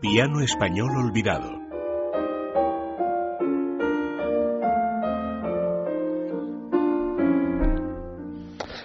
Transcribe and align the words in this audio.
Piano 0.00 0.40
español 0.40 0.88
olvidado. 0.96 1.50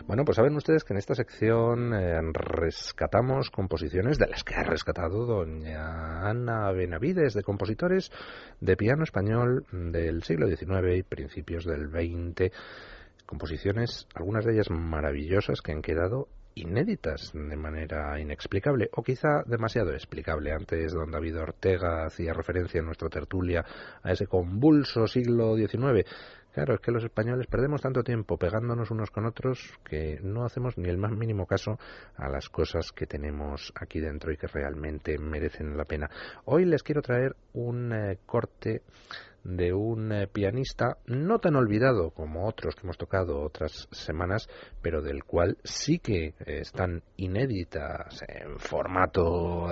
Bueno, 0.06 0.26
pues 0.26 0.36
saben 0.36 0.58
ustedes 0.58 0.84
que 0.84 0.92
en 0.92 0.98
esta 0.98 1.16
sección 1.16 1.94
eh, 1.94 2.20
rescatamos 2.34 3.50
composiciones 3.50 4.18
de 4.18 4.28
las 4.28 4.44
que 4.44 4.56
ha 4.56 4.64
rescatado 4.64 5.26
doña 5.26 6.28
Ana 6.28 6.70
Benavides, 6.74 7.34
de 7.34 7.44
compositores 7.44 8.12
de 8.60 8.76
piano 8.76 9.06
español 9.06 9.66
del 9.72 10.22
siglo 10.24 10.50
XIX 10.50 10.98
y 10.98 11.04
principios 11.04 11.64
del 11.64 11.92
XX. 11.92 12.52
Composiciones, 13.26 14.06
algunas 14.16 14.44
de 14.44 14.56
ellas 14.56 14.70
maravillosas, 14.70 15.62
que 15.62 15.72
han 15.72 15.82
quedado 15.82 16.28
inéditas 16.56 17.32
de 17.34 17.56
manera 17.56 18.20
inexplicable 18.20 18.90
o 18.94 19.04
quizá 19.04 19.44
demasiado 19.46 19.94
explicable. 19.94 20.52
Antes 20.52 20.94
don 20.94 21.12
David 21.12 21.38
Ortega 21.40 22.06
hacía 22.06 22.34
referencia 22.34 22.80
en 22.80 22.86
nuestra 22.86 23.10
tertulia 23.10 23.66
a 24.02 24.12
ese 24.12 24.28
convulso 24.28 25.08
siglo 25.08 25.56
XIX 25.56 26.08
Claro, 26.56 26.76
es 26.76 26.80
que 26.80 26.94
los 26.94 27.04
españoles 27.04 27.48
perdemos 27.48 27.82
tanto 27.82 28.02
tiempo 28.02 28.38
pegándonos 28.38 28.90
unos 28.90 29.12
con 29.12 29.26
otros 29.26 29.78
que 29.84 30.22
no 30.24 30.46
hacemos 30.46 30.78
ni 30.78 30.88
el 30.88 30.98
más 30.98 31.12
mínimo 31.12 31.46
caso 31.46 31.78
a 32.16 32.30
las 32.30 32.48
cosas 32.48 32.94
que 32.94 33.06
tenemos 33.06 33.74
aquí 33.76 34.00
dentro 34.00 34.32
y 34.32 34.38
que 34.38 34.48
realmente 34.48 35.18
merecen 35.18 35.76
la 35.76 35.84
pena. 35.84 36.10
Hoy 36.46 36.64
les 36.64 36.82
quiero 36.82 37.02
traer 37.02 37.36
un 37.52 37.92
eh, 37.92 38.20
corte 38.26 38.84
de 39.46 39.74
un 39.74 40.12
eh, 40.12 40.28
pianista 40.28 40.98
no 41.06 41.40
tan 41.40 41.56
olvidado 41.56 42.10
como 42.10 42.48
otros 42.48 42.76
que 42.76 42.82
hemos 42.82 42.98
tocado 42.98 43.42
otras 43.42 43.88
semanas, 43.92 44.50
pero 44.82 45.02
del 45.02 45.24
cual 45.24 45.58
sí 45.64 46.00
que 46.00 46.28
eh, 46.28 46.34
están 46.48 47.04
inéditas 47.16 48.24
en 48.28 48.60
formato 48.60 49.68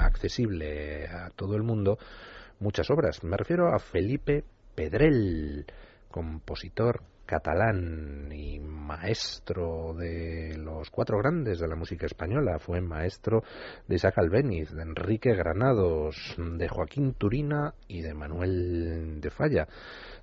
accesible 0.00 1.06
a 1.06 1.30
todo 1.36 1.54
el 1.54 1.62
mundo 1.62 1.98
muchas 2.58 2.90
obras. 2.90 3.22
Me 3.22 3.36
refiero 3.36 3.74
a 3.74 3.78
Felipe 3.78 4.44
Pedrell 4.74 5.66
compositor 6.10 7.02
catalán 7.30 8.28
y 8.32 8.58
maestro 8.58 9.94
de 9.94 10.56
los 10.58 10.90
cuatro 10.90 11.16
grandes 11.18 11.60
de 11.60 11.68
la 11.68 11.76
música 11.76 12.06
española. 12.06 12.58
Fue 12.58 12.80
maestro 12.80 13.44
de 13.86 13.94
Isaac 13.94 14.18
Albéniz, 14.18 14.72
de 14.72 14.82
Enrique 14.82 15.32
Granados, 15.36 16.16
de 16.36 16.68
Joaquín 16.68 17.14
Turina 17.14 17.72
y 17.86 18.02
de 18.02 18.14
Manuel 18.14 19.20
de 19.20 19.30
Falla. 19.30 19.68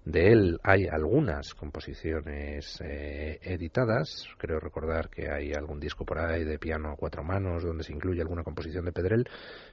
De 0.04 0.34
él 0.34 0.60
hay 0.64 0.86
algunas 0.86 1.54
composiciones 1.54 2.78
eh, 2.84 3.40
editadas. 3.42 4.28
Creo 4.38 4.60
recordar 4.60 5.10
que 5.10 5.32
hay 5.32 5.54
algún 5.54 5.80
disco 5.80 6.04
por 6.04 6.20
ahí 6.20 6.44
de 6.44 6.60
piano 6.60 6.92
a 6.92 6.98
cuatro 6.98 7.24
manos 7.24 7.64
donde 7.64 7.86
se 7.86 7.94
incluye 7.94 8.20
alguna 8.20 8.44
composición 8.44 8.84
de 8.84 8.92
Pedrell, 8.92 9.30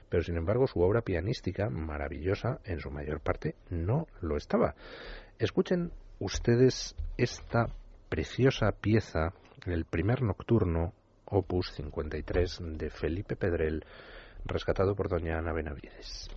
pero 0.07 0.23
sin 0.23 0.37
embargo 0.37 0.67
su 0.67 0.79
obra 0.79 1.01
pianística, 1.01 1.69
maravillosa, 1.69 2.61
en 2.63 2.79
su 2.79 2.91
mayor 2.91 3.19
parte 3.19 3.55
no 3.69 4.07
lo 4.21 4.37
estaba. 4.37 4.73
Escuchen 5.37 5.91
ustedes 6.19 6.95
esta 7.17 7.67
preciosa 8.09 8.71
pieza, 8.71 9.33
el 9.65 9.85
primer 9.85 10.21
nocturno, 10.21 10.93
opus 11.25 11.71
53 11.73 12.59
de 12.77 12.89
Felipe 12.89 13.35
Pedrell, 13.35 13.85
rescatado 14.45 14.95
por 14.95 15.09
doña 15.09 15.37
Ana 15.37 15.53
Benavides. 15.53 16.29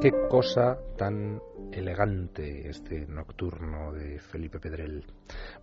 Qué 0.00 0.12
cosa 0.28 0.78
tan 0.96 1.42
elegante 1.72 2.68
este 2.68 3.04
nocturno 3.08 3.92
de 3.92 4.20
Felipe 4.20 4.60
Pedrel. 4.60 5.04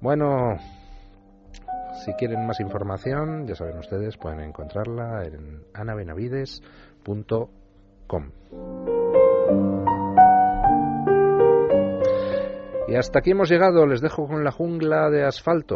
Bueno, 0.02 0.58
si 2.04 2.12
quieren 2.14 2.46
más 2.46 2.60
información, 2.60 3.48
ya 3.48 3.56
saben 3.56 3.78
ustedes, 3.78 4.18
pueden 4.18 4.42
encontrarla 4.42 5.24
en 5.24 5.64
anabenavides.com. 5.74 8.32
Y 12.88 12.96
hasta 12.96 13.20
aquí 13.20 13.32
hemos 13.32 13.50
llegado, 13.50 13.88
les 13.88 14.02
dejo 14.02 14.28
con 14.28 14.44
la 14.44 14.52
jungla 14.52 15.10
de 15.10 15.24
asfalto. 15.24 15.74